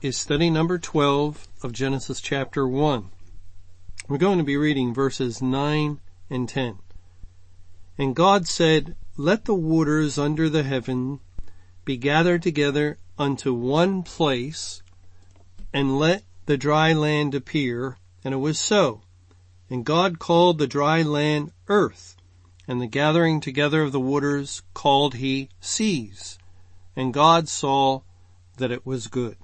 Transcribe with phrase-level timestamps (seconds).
[0.00, 3.10] is study number 12 of Genesis chapter 1.
[4.06, 5.98] We're going to be reading verses 9
[6.30, 6.78] and 10.
[7.98, 11.18] And God said, Let the waters under the heaven
[11.84, 14.84] be gathered together unto one place,
[15.72, 17.98] and let the dry land appear.
[18.22, 19.02] And it was so.
[19.68, 22.16] And God called the dry land earth,
[22.68, 26.38] and the gathering together of the waters called he seas.
[26.94, 28.02] And God saw
[28.58, 29.36] that it was good.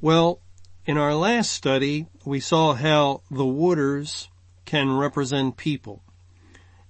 [0.00, 0.40] Well,
[0.86, 4.28] in our last study, we saw how the waters
[4.64, 6.02] can represent people.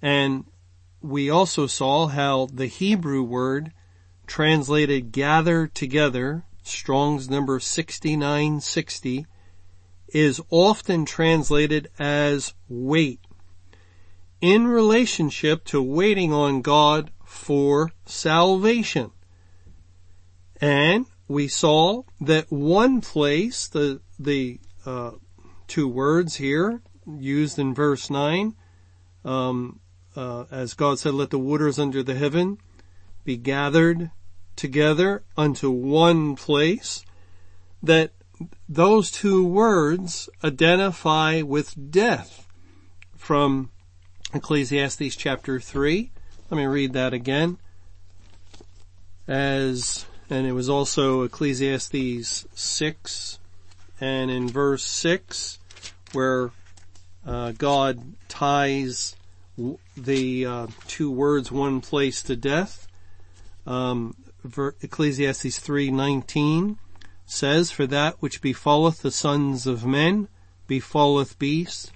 [0.00, 0.44] And
[1.02, 3.72] we also saw how the Hebrew word
[4.26, 9.26] translated gather together, Strong's number 6960,
[10.08, 13.20] is often translated as wait
[14.40, 19.10] in relationship to waiting on God for salvation.
[20.60, 25.12] And we saw that one place, the, the, uh,
[25.68, 28.56] two words here used in verse 9,
[29.24, 29.78] um,
[30.16, 32.58] uh, as God said, let the waters under the heaven
[33.24, 34.10] be gathered
[34.56, 37.04] together unto one place,
[37.80, 38.10] that
[38.68, 42.48] those two words identify with death
[43.16, 43.70] from
[44.34, 46.10] Ecclesiastes chapter 3.
[46.50, 47.58] Let me read that again.
[49.28, 53.38] As and it was also Ecclesiastes 6
[54.00, 55.58] and in verse 6
[56.12, 56.50] where
[57.26, 59.16] uh, God ties
[59.96, 62.88] the uh, two words one place to death.
[63.66, 64.16] Um,
[64.80, 66.78] Ecclesiastes 3:19
[67.26, 70.28] says, "For that which befalleth the sons of men
[70.66, 71.92] befalleth beasts,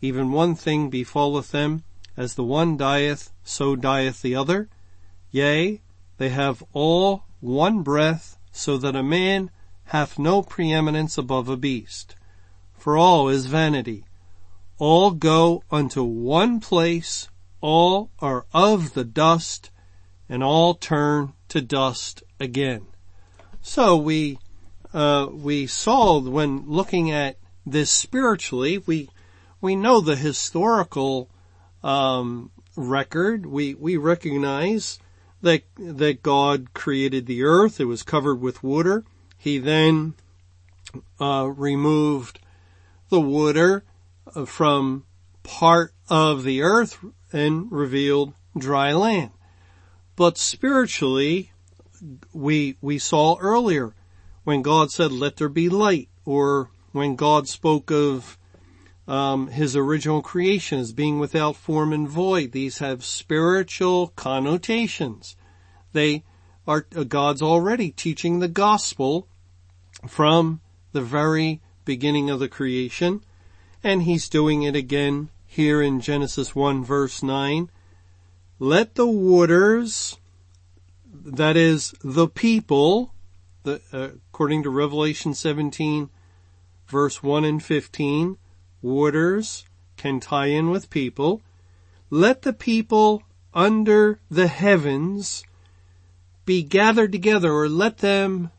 [0.00, 1.84] even one thing befalleth them,
[2.16, 4.68] as the one dieth, so dieth the other.
[5.30, 5.80] Yea,
[6.18, 9.50] they have all one breath, so that a man
[9.84, 12.16] hath no preeminence above a beast.
[12.76, 14.04] For all is vanity.
[14.78, 17.28] All go unto one place,
[17.60, 19.70] all are of the dust,
[20.28, 22.86] and all turn to dust again.
[23.62, 24.38] So we,
[24.92, 29.08] uh, we saw when looking at this spiritually, we,
[29.60, 31.30] we know the historical,
[31.82, 33.46] um, record.
[33.46, 34.98] We, we recognize
[35.42, 37.80] that, that God created the earth.
[37.80, 39.04] It was covered with water.
[39.36, 40.14] He then,
[41.20, 42.38] uh, removed
[43.08, 43.84] the water
[44.34, 45.04] uh, from
[45.42, 46.98] part of the earth
[47.32, 49.30] and revealed dry land.
[50.16, 51.52] But spiritually,
[52.32, 53.94] we, we saw earlier
[54.44, 58.38] when God said, let there be light, or when God spoke of
[59.08, 62.52] um, his original creation as being without form and void.
[62.52, 65.36] These have spiritual connotations.
[65.92, 66.24] They
[66.66, 69.28] are uh, God's already teaching the gospel
[70.08, 70.60] from
[70.92, 73.22] the very beginning of the creation,
[73.82, 77.70] and he's doing it again here in Genesis 1 verse 9.
[78.58, 80.16] Let the waters,
[81.04, 83.12] that is the people,
[83.62, 86.10] the, uh, according to Revelation 17
[86.88, 88.38] verse 1 and 15,
[88.82, 89.64] waters
[89.96, 91.40] can tie in with people.
[92.10, 93.22] Let the people
[93.54, 95.44] under the heavens
[96.44, 98.50] be gathered together or let them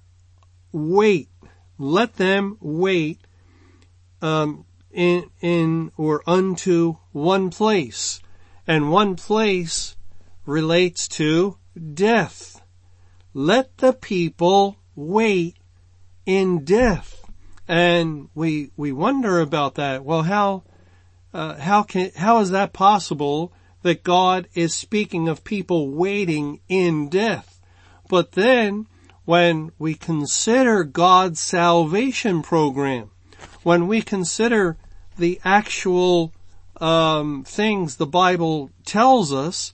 [0.71, 1.29] wait.
[1.77, 3.21] Let them wait,
[4.21, 8.19] um, in, in, or unto one place.
[8.65, 9.95] And one place
[10.45, 11.57] relates to
[11.93, 12.61] death.
[13.33, 15.57] Let the people wait
[16.25, 17.16] in death.
[17.67, 20.05] And we, we wonder about that.
[20.05, 20.63] Well, how,
[21.33, 27.09] uh, how can, how is that possible that God is speaking of people waiting in
[27.09, 27.59] death?
[28.09, 28.87] But then
[29.25, 33.11] when we consider God's salvation program,
[33.63, 34.77] when we consider
[35.17, 36.33] the actual
[36.79, 39.73] um, things the Bible tells us,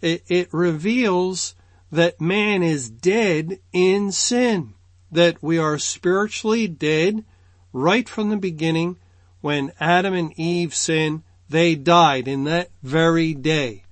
[0.00, 1.54] it, it reveals
[1.92, 4.74] that man is dead in sin
[5.10, 7.24] that we are spiritually dead
[7.72, 8.96] right from the beginning
[9.40, 13.84] when Adam and Eve sinned, they died in that very day.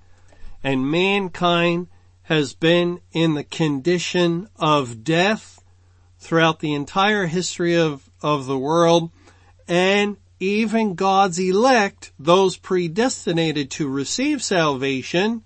[0.62, 1.88] And mankind
[2.24, 5.62] has been in the condition of death
[6.18, 9.10] throughout the entire history of, of the world
[9.68, 15.42] and even God's elect, those predestinated to receive salvation,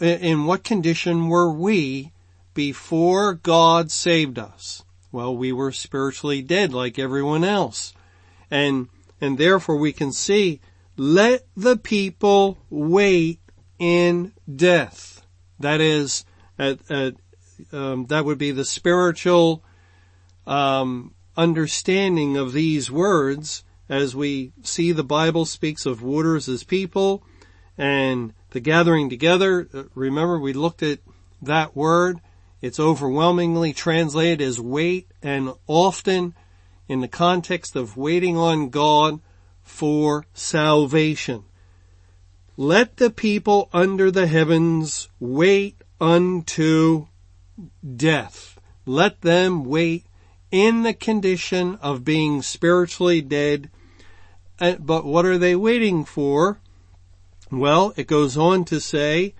[0.00, 2.12] in what condition were we
[2.58, 4.82] before God saved us?
[5.12, 7.94] Well, we were spiritually dead like everyone else.
[8.50, 8.88] And,
[9.20, 10.60] and therefore we can see,
[10.96, 13.38] let the people wait
[13.78, 15.24] in death.
[15.60, 16.24] That is,
[16.58, 17.14] at, at,
[17.70, 19.62] um, that would be the spiritual
[20.44, 27.22] um, understanding of these words as we see the Bible speaks of waters as people
[27.78, 29.68] and the gathering together.
[29.72, 30.98] Uh, remember, we looked at
[31.40, 32.18] that word.
[32.60, 36.34] It's overwhelmingly translated as wait and often
[36.88, 39.20] in the context of waiting on God
[39.62, 41.44] for salvation.
[42.56, 47.06] Let the people under the heavens wait unto
[47.96, 48.58] death.
[48.84, 50.06] Let them wait
[50.50, 53.70] in the condition of being spiritually dead.
[54.58, 56.58] Uh, but what are they waiting for?
[57.50, 59.34] Well, it goes on to say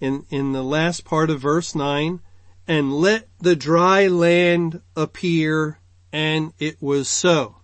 [0.00, 2.20] in, in the last part of verse 9,
[2.66, 5.78] and let the dry land appear,
[6.12, 7.56] and it was so.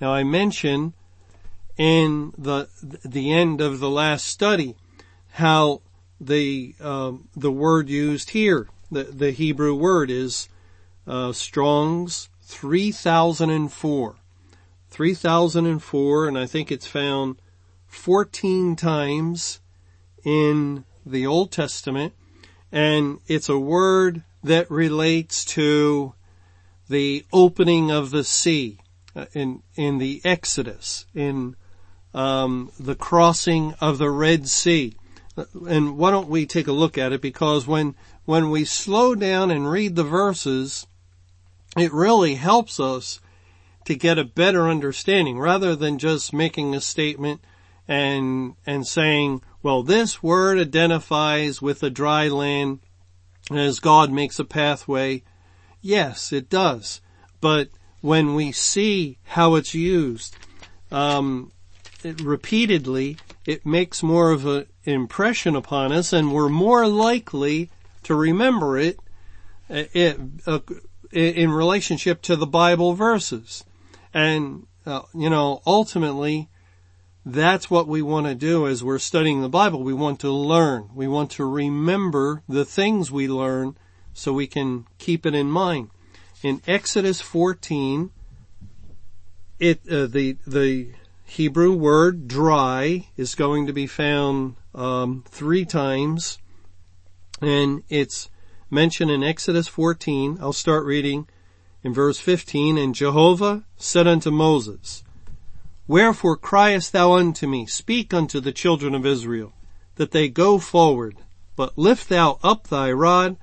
[0.00, 0.92] Now I mentioned
[1.76, 4.76] in the, the end of the last study
[5.32, 5.82] how
[6.20, 10.48] the, um, the word used here, the, the Hebrew word is
[11.06, 14.16] uh, Strong's 3004.
[14.90, 17.40] 3004, and I think it's found
[17.86, 19.60] 14 times
[20.24, 22.14] in the Old Testament,
[22.70, 26.14] and it's a word that relates to
[26.88, 28.78] the opening of the sea
[29.14, 31.56] uh, in in the Exodus, in
[32.14, 34.94] um, the crossing of the Red Sea.
[35.36, 37.20] Uh, and why don't we take a look at it?
[37.20, 37.94] Because when
[38.24, 40.86] when we slow down and read the verses,
[41.76, 43.20] it really helps us
[43.88, 47.40] to get a better understanding rather than just making a statement
[47.88, 52.80] and, and saying, well, this word identifies with the dry land
[53.50, 55.22] as God makes a pathway.
[55.80, 57.00] Yes, it does.
[57.40, 57.68] But
[58.00, 60.36] when we see how it's used,
[60.90, 61.52] um,
[62.04, 63.16] it, repeatedly,
[63.46, 67.70] it makes more of an impression upon us and we're more likely
[68.04, 68.98] to remember it,
[69.68, 70.60] uh, it uh,
[71.10, 73.64] in relationship to the Bible verses.
[74.14, 76.48] And, uh, you know, ultimately,
[77.32, 79.82] that's what we want to do as we're studying the Bible.
[79.82, 80.88] We want to learn.
[80.94, 83.76] We want to remember the things we learn
[84.14, 85.90] so we can keep it in mind.
[86.42, 88.10] In Exodus 14,
[89.58, 90.92] it, uh, the, the
[91.26, 96.38] Hebrew word dry is going to be found, um, three times
[97.40, 98.30] and it's
[98.70, 100.38] mentioned in Exodus 14.
[100.40, 101.28] I'll start reading
[101.82, 102.78] in verse 15.
[102.78, 105.04] And Jehovah said unto Moses,
[105.88, 107.64] Wherefore criest thou unto me?
[107.64, 109.54] Speak unto the children of Israel,
[109.94, 111.16] that they go forward.
[111.56, 113.38] But lift thou up thy rod,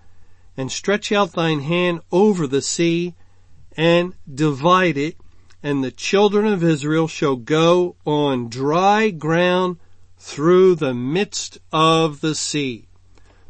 [0.55, 3.15] and stretch out thine hand over the sea,
[3.75, 5.17] and divide it,
[5.63, 9.77] and the children of Israel shall go on dry ground
[10.19, 12.87] through the midst of the sea.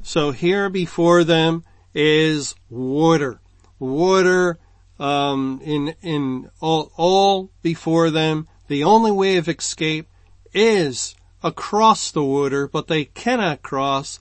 [0.04, 3.42] So here before them is water.
[3.78, 4.58] Water,
[4.98, 8.48] um, in, in all, all before them.
[8.68, 10.08] The only way of escape
[10.54, 14.20] is across the water, but they cannot cross.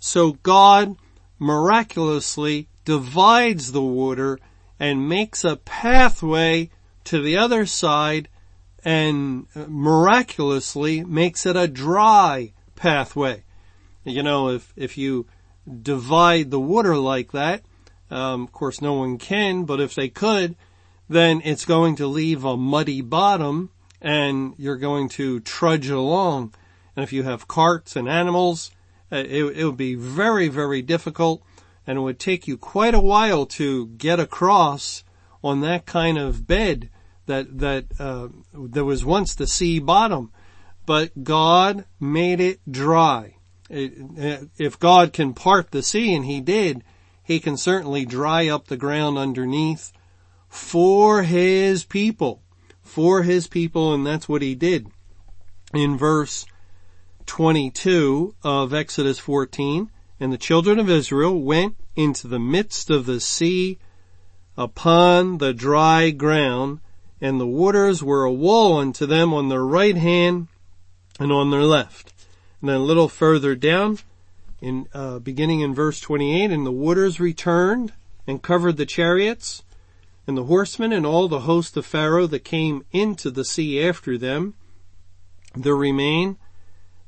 [0.00, 0.96] So God
[1.38, 4.38] miraculously divides the water
[4.80, 6.70] and makes a pathway
[7.04, 8.28] to the other side
[8.84, 13.44] and miraculously makes it a dry pathway.
[14.04, 15.26] You know, if, if you
[15.82, 17.62] divide the water like that,
[18.10, 20.56] um, of course no one can, but if they could,
[21.08, 23.70] then it's going to leave a muddy bottom
[24.04, 26.54] and you're going to trudge along.
[26.94, 28.70] And if you have carts and animals,
[29.10, 31.42] uh, it, it would be very, very difficult
[31.86, 35.02] and it would take you quite a while to get across
[35.42, 36.88] on that kind of bed
[37.26, 40.30] that, that, uh, there was once the sea bottom.
[40.86, 43.36] But God made it dry
[43.70, 46.84] if God can part the sea, and he did,
[47.22, 49.92] he can certainly dry up the ground underneath
[50.48, 52.42] for his people,
[52.84, 54.86] for his people, and that's what he did.
[55.72, 56.46] In verse
[57.26, 63.18] 22 of Exodus 14, and the children of Israel went into the midst of the
[63.18, 63.78] sea
[64.56, 66.80] upon the dry ground,
[67.20, 70.46] and the waters were a wall unto them on their right hand
[71.18, 72.12] and on their left.
[72.60, 73.98] And then a little further down,
[74.60, 77.92] in uh, beginning in verse 28, and the waters returned
[78.26, 79.62] and covered the chariots.
[80.26, 84.16] And the horsemen and all the host of Pharaoh that came into the sea after
[84.16, 84.54] them,
[85.54, 86.38] there remain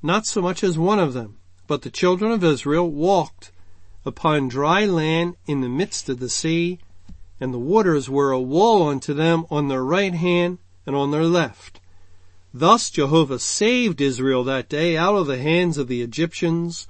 [0.02, 3.50] not so much as one of them, but the children of Israel walked
[4.04, 6.78] upon dry land in the midst of the sea,
[7.40, 11.24] and the waters were a wall unto them on their right hand and on their
[11.24, 11.80] left.
[12.54, 16.86] Thus Jehovah saved Israel that day out of the hands of the Egyptians,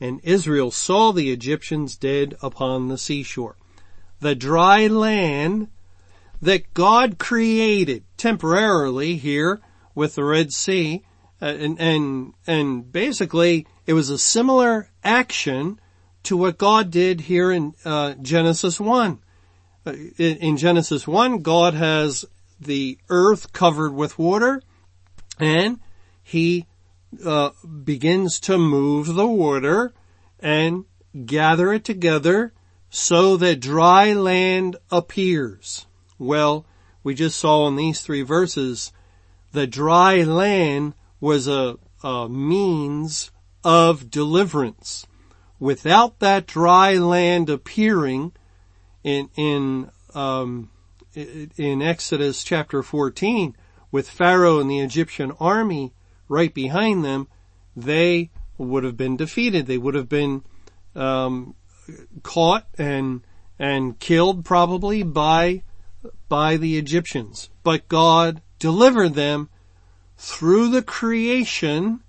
[0.00, 3.56] and Israel saw the Egyptians dead upon the seashore.
[4.20, 5.68] The dry land
[6.42, 9.60] that God created temporarily here
[9.94, 11.02] with the Red Sea,
[11.42, 15.80] uh, and, and, and basically it was a similar action
[16.24, 19.18] to what God did here in uh, Genesis 1.
[19.86, 22.24] Uh, in, in Genesis 1, God has
[22.60, 24.62] the earth covered with water
[25.38, 25.80] and
[26.22, 26.66] he
[27.24, 27.50] uh,
[27.84, 29.92] begins to move the water
[30.38, 30.84] and
[31.24, 32.52] gather it together
[32.90, 35.86] so that dry land appears.
[36.18, 36.66] Well,
[37.02, 38.92] we just saw in these three verses,
[39.52, 43.30] the dry land was a, a means
[43.64, 45.06] of deliverance.
[45.58, 48.32] Without that dry land appearing
[49.04, 50.70] in, in, um,
[51.14, 53.56] in Exodus chapter 14,
[53.92, 55.92] with Pharaoh and the Egyptian army
[56.28, 57.28] right behind them,
[57.76, 59.66] they would have been defeated.
[59.66, 60.42] They would have been
[60.94, 61.54] um,
[62.22, 63.22] caught and
[63.58, 65.62] and killed probably by
[66.28, 67.50] by the Egyptians.
[67.62, 69.48] But God delivered them
[70.16, 72.00] through the creation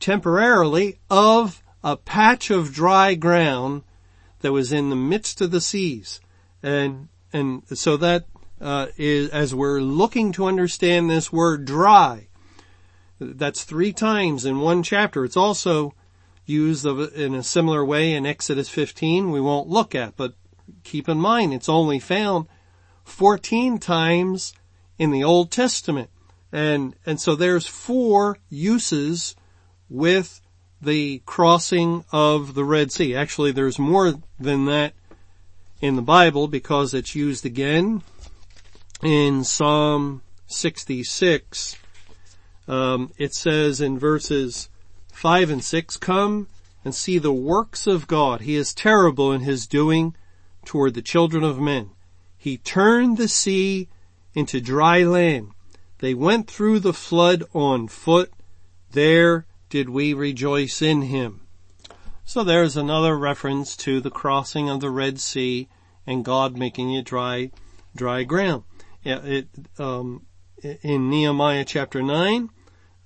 [0.00, 3.82] temporarily of a patch of dry ground
[4.40, 6.20] that was in the midst of the seas.
[6.62, 8.26] And, and so that
[8.60, 12.28] uh, is, as we're looking to understand this word dry,
[13.20, 15.24] that's three times in one chapter.
[15.24, 15.94] It's also
[16.46, 20.34] used in a similar way in Exodus 15 we won't look at, but
[20.82, 22.46] keep in mind it's only found
[23.04, 24.54] 14 times
[24.98, 26.10] in the Old Testament.
[26.52, 29.34] And, and so there's four uses
[29.88, 30.40] with
[30.80, 33.14] the crossing of the Red Sea.
[33.14, 34.94] Actually, there's more than that
[35.80, 38.02] in the Bible because it's used again
[39.02, 41.76] in Psalm 66.
[42.66, 44.68] Um, it says in verses
[45.14, 46.48] 5 and 6, Come
[46.84, 48.42] and see the works of God.
[48.42, 50.14] He is terrible in his doing
[50.64, 51.90] toward the children of men.
[52.36, 53.88] He turned the sea
[54.34, 55.52] into dry land.
[55.98, 58.32] They went through the flood on foot.
[58.90, 61.46] There did we rejoice in him.
[62.26, 65.68] So there's another reference to the crossing of the Red Sea
[66.06, 67.50] and God making it dry,
[67.96, 68.64] dry ground.
[69.04, 70.26] It, um,
[70.62, 72.50] in Nehemiah chapter 9,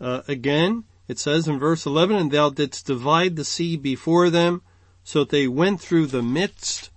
[0.01, 4.63] uh, again, it says in verse 11, and thou didst divide the sea before them,
[5.03, 6.91] so that they went through the midst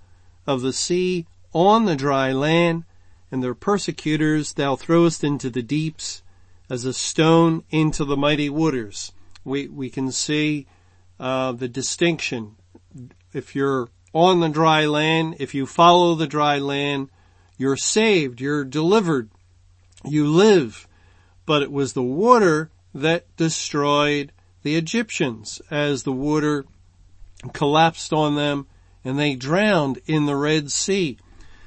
[0.45, 2.83] of the sea on the dry land,
[3.31, 6.21] and their persecutors thou throwest into the deeps
[6.69, 9.13] as a stone into the mighty waters.
[9.45, 10.67] We, we can see,
[11.19, 12.55] uh, the distinction.
[13.33, 17.09] If you're on the dry land, if you follow the dry land,
[17.57, 19.29] you're saved, you're delivered,
[20.03, 20.87] you live.
[21.45, 24.31] But it was the water that destroyed
[24.63, 26.65] the Egyptians as the water
[27.53, 28.67] collapsed on them
[29.03, 31.17] and they drowned in the Red Sea.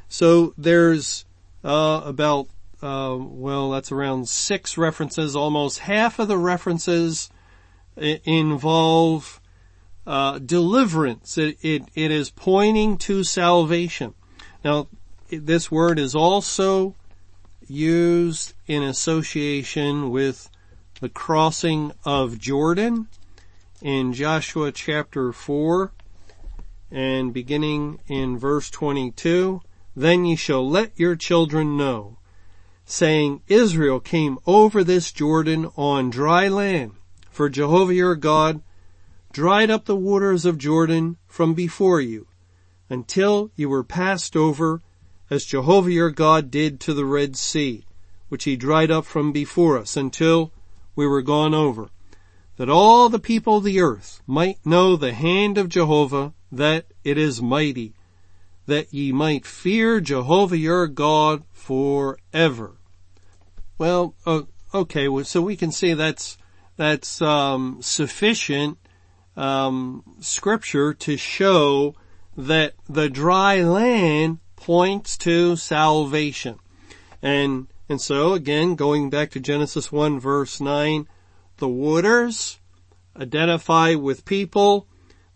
[0.08, 1.24] So there's
[1.64, 2.48] uh, about
[2.82, 5.34] uh, well, that's around six references.
[5.34, 7.30] Almost half of the references
[7.96, 9.40] involve
[10.06, 11.38] uh, deliverance.
[11.38, 14.14] It, it it is pointing to salvation.
[14.62, 14.88] Now,
[15.30, 16.94] this word is also
[17.66, 20.50] used in association with
[21.04, 23.06] the crossing of Jordan
[23.82, 25.92] in Joshua chapter 4
[26.90, 29.60] and beginning in verse 22.
[29.94, 32.16] Then ye shall let your children know,
[32.86, 36.92] saying, Israel came over this Jordan on dry land,
[37.30, 38.62] for Jehovah your God
[39.30, 42.28] dried up the waters of Jordan from before you,
[42.88, 44.80] until you were passed over,
[45.28, 47.84] as Jehovah your God did to the Red Sea,
[48.30, 50.50] which he dried up from before us, until
[50.96, 51.90] we were gone over,
[52.56, 57.18] that all the people of the earth might know the hand of Jehovah, that it
[57.18, 57.94] is mighty,
[58.66, 62.76] that ye might fear Jehovah your God forever.
[63.76, 66.38] Well, uh, okay, well, so we can see that's,
[66.76, 68.78] that's, um, sufficient,
[69.36, 71.94] um, scripture to show
[72.36, 76.58] that the dry land points to salvation.
[77.20, 81.06] And, and so again, going back to Genesis 1 verse 9,
[81.58, 82.58] the waters
[83.16, 84.88] identify with people.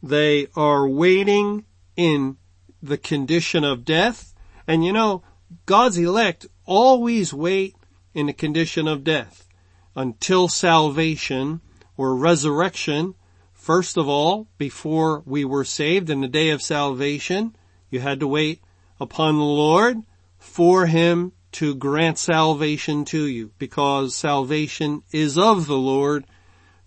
[0.02, 1.64] They are waiting
[1.96, 2.36] in
[2.82, 4.34] the condition of death.
[4.66, 5.22] And you know,
[5.66, 7.74] God's elect always wait
[8.14, 9.46] in the condition of death
[9.94, 11.60] until salvation
[11.96, 13.14] or resurrection.
[13.52, 17.56] First of all, before we were saved in the day of salvation,
[17.90, 18.62] you had to wait
[19.00, 19.98] upon the Lord
[20.38, 26.24] for Him to grant salvation to you because salvation is of the Lord.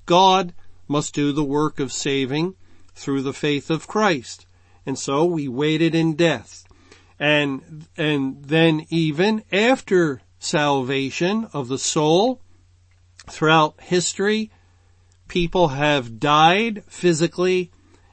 [0.06, 0.54] God
[0.88, 2.56] must do the work of saving
[2.96, 4.46] through the faith of Christ.
[4.86, 6.64] And so we waited in death.
[7.20, 12.40] And, and then even after salvation of the soul,
[13.30, 14.52] throughout history,
[15.28, 17.72] people have died physically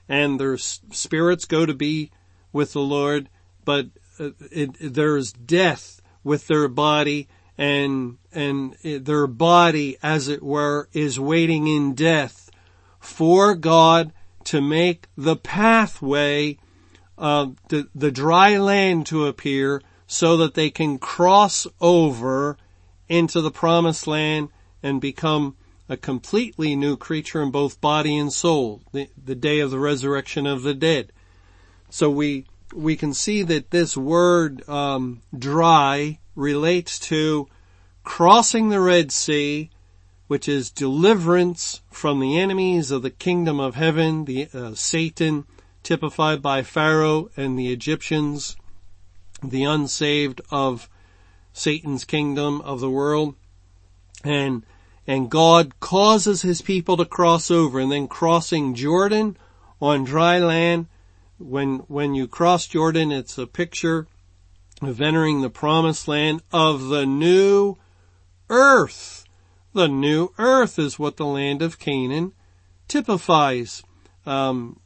[0.08, 2.10] and their spirits go to be
[2.52, 3.28] with the Lord,
[3.64, 3.86] but
[4.18, 11.18] uh, it, there's death with their body and, and their body, as it were, is
[11.18, 12.50] waiting in death
[13.00, 14.12] for God
[14.44, 16.58] to make the pathway
[17.18, 22.56] uh, the, the dry land to appear so that they can cross over
[23.08, 24.48] into the promised land
[24.82, 25.56] and become
[25.88, 30.46] a completely new creature in both body and soul, the, the day of the resurrection
[30.46, 31.12] of the dead.
[31.90, 37.48] So we, we can see that this word, um, dry relates to
[38.04, 39.70] crossing the Red Sea,
[40.28, 45.44] which is deliverance from the enemies of the kingdom of heaven, the, uh, Satan,
[45.82, 48.56] typified by Pharaoh and the Egyptians,
[49.42, 50.88] the unsaved of
[51.52, 53.34] Satan's kingdom of the world.
[54.24, 54.64] And,
[55.06, 59.36] and God causes his people to cross over and then crossing Jordan
[59.80, 60.86] on dry land.
[61.38, 64.06] When, when you cross Jordan, it's a picture
[64.82, 67.76] of entering the promised land of the new
[68.48, 69.24] earth.
[69.72, 72.32] The new earth is what the land of Canaan
[72.88, 73.82] typifies.
[74.26, 74.80] Um,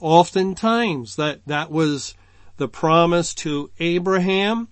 [0.00, 2.14] oftentimes that, that was
[2.56, 4.68] the promise to Abraham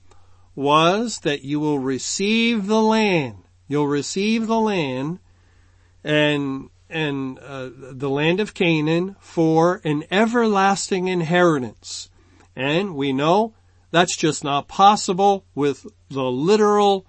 [0.54, 3.44] was that you will receive the land.
[3.68, 5.18] You'll receive the land
[6.02, 12.10] and, and, uh, the land of Canaan for an everlasting inheritance.
[12.54, 13.54] And we know
[13.90, 17.06] that's just not possible with the literal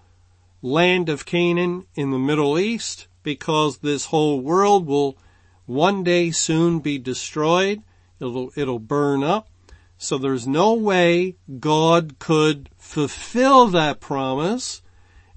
[0.61, 5.17] land of Canaan in the Middle East because this whole world will
[5.65, 7.81] one day soon be destroyed.
[8.19, 9.47] It'll, it'll burn up.
[9.97, 14.81] So there's no way God could fulfill that promise.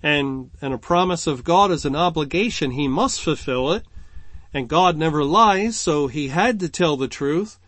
[0.02, 2.72] And, and a promise of God is an obligation.
[2.72, 3.84] He must fulfill it.
[4.54, 7.58] And God never lies, so he had to tell the truth.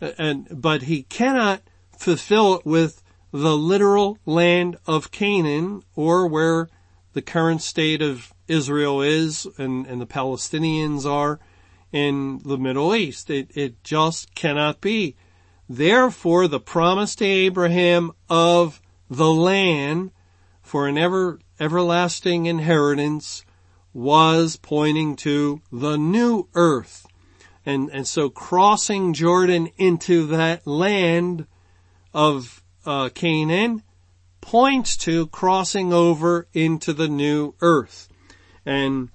[0.00, 1.62] And, but he cannot
[1.96, 6.68] fulfill it with the literal land of Canaan or where
[7.12, 11.38] the current state of Israel is and, and the Palestinians are
[11.92, 13.30] in the Middle East.
[13.30, 15.16] It, it just cannot be.
[15.68, 20.10] Therefore, the promise to Abraham of the land
[20.60, 23.45] for an ever, everlasting inheritance
[23.96, 27.06] was pointing to the new earth.
[27.64, 31.46] And, and so crossing Jordan into that land
[32.12, 33.82] of uh, Canaan
[34.42, 38.08] points to crossing over into the new earth.
[38.66, 39.08] And,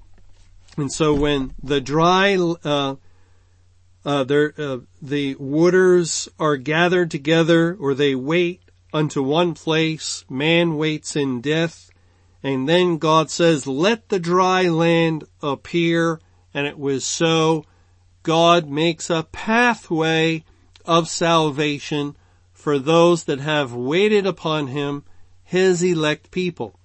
[0.76, 2.96] and so when the dry, uh,
[4.04, 11.16] uh, uh, the waters are gathered together or they wait unto one place, man waits
[11.16, 11.91] in death,
[12.44, 16.20] and then God says, let the dry land appear,
[16.54, 17.66] and it was so.
[18.24, 20.44] God makes a pathway
[20.86, 22.16] of salvation
[22.54, 25.04] for those that have waited upon him
[25.44, 26.80] his elect people.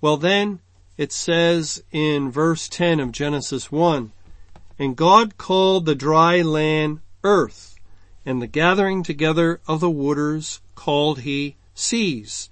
[0.00, 0.60] Well then,
[0.96, 4.12] it says in verse 10 of Genesis 1,
[4.78, 7.76] And God called the dry land earth,
[8.26, 12.50] and the gathering together of the waters called he seas.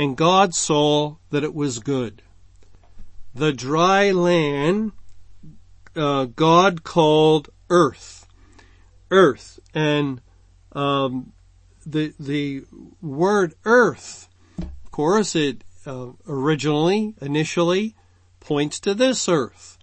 [0.00, 2.22] And God saw that it was good.
[3.34, 4.92] The dry land,
[5.94, 8.26] uh, God called earth.
[9.10, 9.60] Earth.
[9.74, 10.22] And,
[10.72, 11.32] um,
[11.84, 12.64] the, the
[13.02, 14.30] word earth
[14.90, 17.94] of course, it uh, originally, initially,
[18.40, 19.78] points to this earth.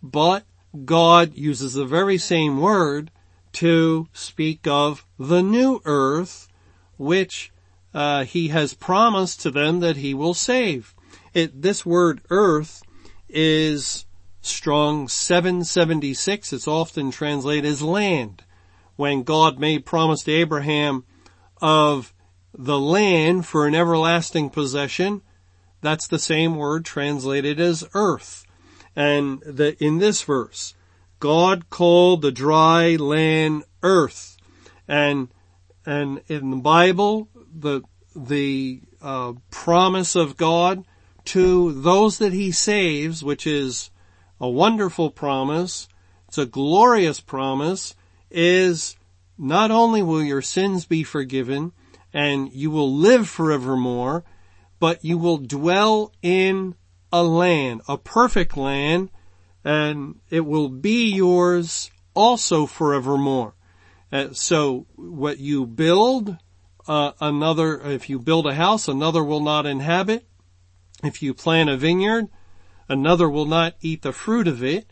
[0.00, 0.44] But
[0.84, 3.10] God uses the very same word
[3.54, 6.46] to speak of the new earth,
[6.98, 7.50] which
[7.94, 10.94] uh, he has promised to them that he will save.
[11.32, 12.82] It, this word earth
[13.28, 14.04] is
[14.40, 16.52] strong 776.
[16.52, 18.42] It's often translated as land.
[18.96, 21.04] When God made promise to Abraham
[21.60, 22.12] of
[22.52, 25.22] the land for an everlasting possession,
[25.80, 28.46] that's the same word translated as earth.
[28.94, 30.74] And the, in this verse,
[31.18, 34.36] God called the dry land earth.
[34.86, 35.28] And,
[35.84, 37.82] and in the Bible, the,
[38.14, 40.84] the, uh, promise of God
[41.26, 43.90] to those that he saves, which is
[44.40, 45.88] a wonderful promise.
[46.28, 47.94] It's a glorious promise
[48.30, 48.96] is
[49.38, 51.72] not only will your sins be forgiven
[52.12, 54.24] and you will live forevermore,
[54.78, 56.74] but you will dwell in
[57.12, 59.10] a land, a perfect land,
[59.64, 63.54] and it will be yours also forevermore.
[64.12, 66.36] Uh, so what you build,
[66.86, 70.26] uh, another, if you build a house, another will not inhabit.
[71.02, 72.28] If you plant a vineyard,
[72.88, 74.86] another will not eat the fruit of it.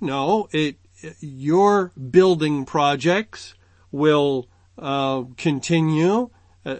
[0.00, 0.76] No, it,
[1.20, 3.54] your building projects
[3.90, 6.30] will uh, continue
[6.64, 6.76] uh,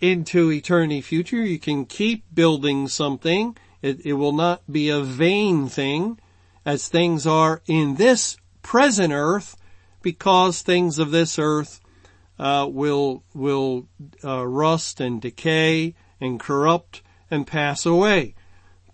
[0.00, 1.44] into eternity future.
[1.44, 3.56] You can keep building something.
[3.82, 6.18] It, it will not be a vain thing
[6.64, 9.56] as things are in this present earth
[10.02, 11.80] because things of this earth
[12.38, 13.88] uh, will will
[14.24, 18.34] uh, rust and decay and corrupt and pass away.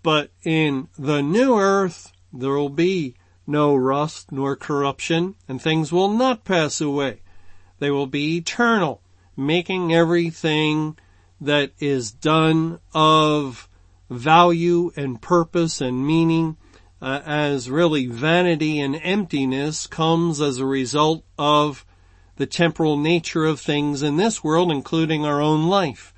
[0.03, 3.15] But in the new earth, there will be
[3.47, 7.21] no rust nor corruption, and things will not pass away.
[7.79, 9.01] They will be eternal,
[9.35, 10.97] making everything
[11.41, 13.69] that is done of
[14.09, 16.57] value and purpose and meaning
[17.01, 21.85] uh, as really vanity and emptiness comes as a result of
[22.37, 26.13] the temporal nature of things in this world, including our own life.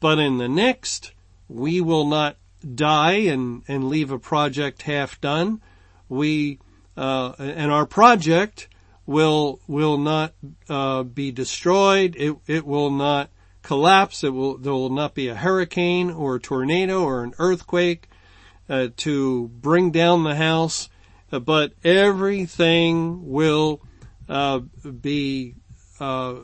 [0.00, 1.12] But in the next,
[1.48, 2.36] we will not
[2.74, 5.60] die and, and leave a project half done
[6.08, 6.58] we
[6.96, 8.68] uh, and our project
[9.04, 10.34] will will not
[10.68, 12.16] uh, be destroyed.
[12.16, 13.30] It it will not
[13.62, 14.24] collapse.
[14.24, 18.08] It will there will not be a hurricane or a tornado or an earthquake
[18.68, 20.88] uh, to bring down the house.
[21.28, 23.80] But everything will
[24.28, 24.60] uh,
[25.00, 25.54] be
[26.00, 26.36] uh,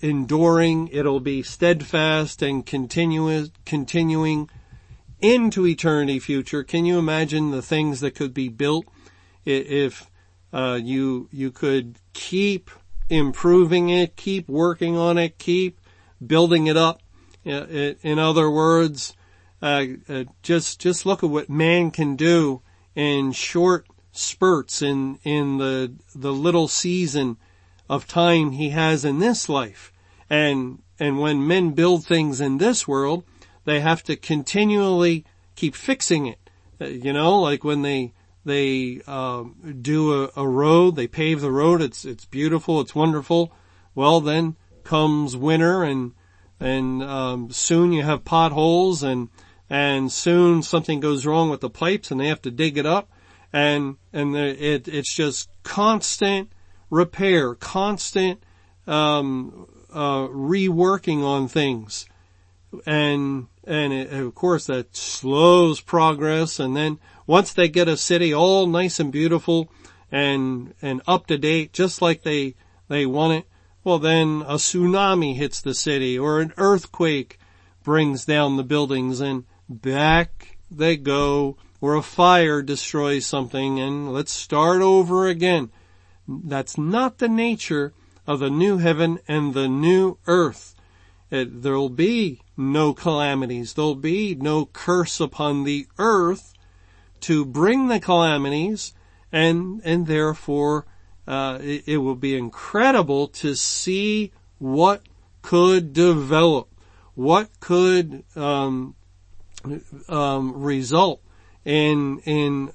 [0.00, 0.88] enduring.
[0.88, 4.48] It'll be steadfast and continuous, continuing
[5.20, 6.64] into eternity future.
[6.64, 8.86] Can you imagine the things that could be built
[9.44, 10.10] if
[10.52, 12.70] uh, you you could keep
[13.08, 15.80] improving it, keep working on it, keep
[16.24, 17.02] building it up.
[17.44, 19.14] In other words,
[19.60, 22.62] uh, uh, just just look at what man can do
[22.94, 27.36] in short spurts in in the the little season
[27.88, 29.92] of time he has in this life.
[30.30, 33.24] And and when men build things in this world,
[33.64, 35.24] they have to continually
[35.56, 36.38] keep fixing it.
[36.80, 38.12] Uh, you know, like when they
[38.44, 40.96] they um, do a, a, road.
[40.96, 41.80] They pave the road.
[41.80, 42.80] It's it's beautiful.
[42.80, 43.52] It's wonderful.
[43.94, 46.12] Well, then comes winter, and
[46.58, 49.28] and um, soon you have potholes, and
[49.70, 53.10] and soon something goes wrong with the pipes, and they have to dig it up,
[53.52, 56.50] and and it it's just constant
[56.90, 58.42] repair, constant
[58.86, 62.06] um, uh, reworking on things,
[62.86, 68.34] and and it, of course that slows progress, and then once they get a city
[68.34, 69.70] all nice and beautiful
[70.10, 72.54] and, and up to date, just like they,
[72.88, 73.46] they want it,
[73.84, 77.38] well then a tsunami hits the city or an earthquake
[77.82, 84.30] brings down the buildings and back they go or a fire destroys something and let's
[84.30, 85.68] start over again.
[86.28, 87.92] That's not the nature
[88.24, 90.76] of the new heaven and the new earth.
[91.28, 93.74] It, there'll be no calamities.
[93.74, 96.54] There'll be no curse upon the earth
[97.22, 98.94] to bring the calamities
[99.32, 100.86] and, and therefore,
[101.26, 105.02] uh, it, it will be incredible to see what
[105.40, 106.68] could develop,
[107.14, 108.94] what could, um,
[110.08, 111.20] um, result
[111.64, 112.72] in, in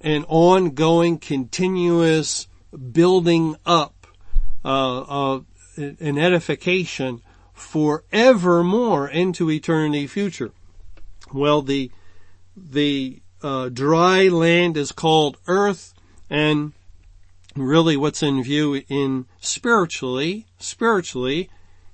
[0.00, 2.46] an ongoing, continuous
[2.92, 4.06] building up,
[4.64, 7.20] uh, of an edification
[7.52, 10.52] forevermore into eternity future.
[11.32, 11.90] Well, the,
[12.56, 15.94] the uh, dry land is called earth
[16.30, 16.72] and
[17.54, 21.48] really what's in view in spiritually, spiritually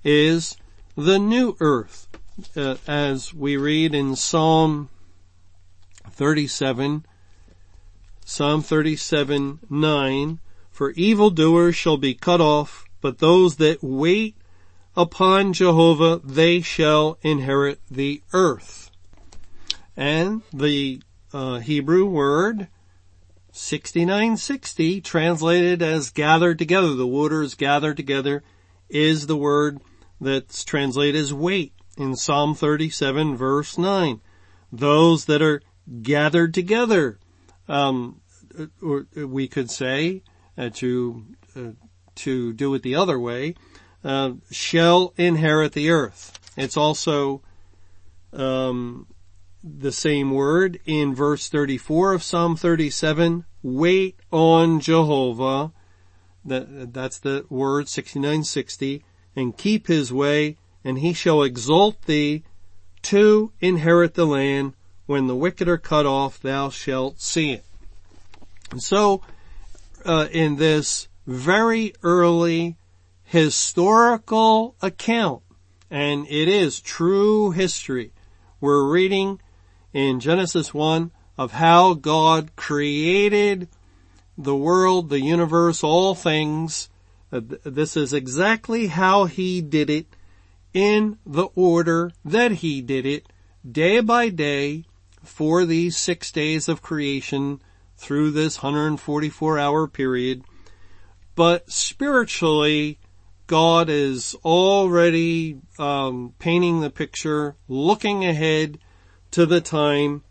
[0.05, 0.57] is
[0.97, 2.09] the new earth.
[2.57, 4.89] Uh, as we read in Psalm
[6.13, 7.05] 37,
[8.25, 10.39] Psalm 37, 9,
[10.71, 14.37] for evildoers shall be cut off, but those that wait
[14.97, 18.91] upon Jehovah, they shall inherit the earth.
[19.97, 21.01] And the
[21.33, 22.69] uh, Hebrew word
[23.53, 26.95] 6960 translated as gathered together.
[26.95, 28.43] The waters gathered together
[28.89, 29.79] is the word
[30.21, 34.21] that's translated as wait in Psalm 37 verse 9.
[34.71, 35.61] Those that are
[36.03, 37.19] gathered together,
[37.69, 38.21] um,
[38.81, 40.23] or we could say
[40.57, 41.25] uh, to
[41.57, 41.71] uh,
[42.15, 43.55] to do it the other way,
[44.05, 46.39] uh, shall inherit the earth.
[46.57, 47.43] It's also
[48.33, 49.07] um,
[49.63, 53.45] the same word in verse 34 of Psalm 37.
[53.63, 55.73] Wait on Jehovah.
[56.45, 59.05] That, that's the word 6960
[59.37, 62.43] and keep his way and he shall exalt thee
[63.03, 64.75] to inherit the land.
[65.13, 67.67] When the wicked are cut off, thou shalt see it.
[68.71, 69.21] And so,
[70.07, 72.79] uh, in this very early
[73.25, 75.43] historical account,
[75.91, 78.13] and it is true history,
[78.59, 79.39] we're reading
[79.93, 83.69] in Genesis 1 of how God created
[84.39, 86.89] the world, the universe, all things.
[87.31, 90.07] Uh, this is exactly how he did it
[90.73, 93.27] in the order that he did it
[93.71, 94.87] day by day
[95.23, 97.61] for these six days of creation
[97.97, 100.45] through this 144 hour period.
[101.35, 102.99] But spiritually,
[103.47, 108.79] God is already um, painting the picture, looking ahead
[109.33, 110.23] to the time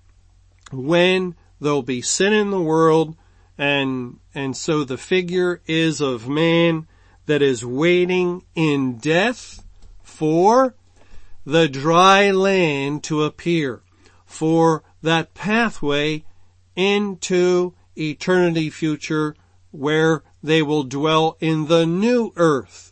[0.71, 3.15] when there'll be sin in the world,
[3.57, 6.87] and and so the figure is of man
[7.25, 9.63] that is waiting in death
[10.01, 10.75] for
[11.45, 13.81] the dry land to appear,
[14.31, 16.23] for that pathway
[16.75, 19.35] into eternity future
[19.71, 22.91] where they will dwell in the new earth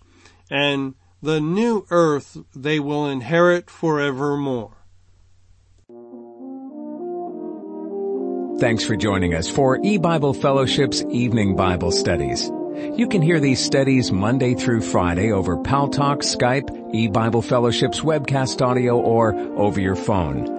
[0.49, 4.75] and the new earth they will inherit forevermore.
[8.59, 12.51] Thanks for joining us for E-Bible Fellowship's Evening Bible Studies.
[12.95, 18.99] You can hear these studies Monday through Friday over Paltalk, Skype, E-Bible Fellowship's webcast audio,
[18.99, 20.58] or over your phone.